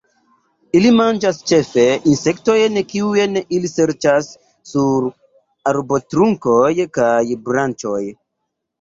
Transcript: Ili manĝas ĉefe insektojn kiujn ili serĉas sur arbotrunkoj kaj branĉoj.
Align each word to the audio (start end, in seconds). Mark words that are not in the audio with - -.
Ili 0.77 0.93
manĝas 0.99 1.41
ĉefe 1.51 1.83
insektojn 2.13 2.81
kiujn 2.95 3.39
ili 3.59 3.71
serĉas 3.75 4.33
sur 4.73 5.09
arbotrunkoj 5.77 6.67
kaj 7.01 7.17
branĉoj. 7.49 8.05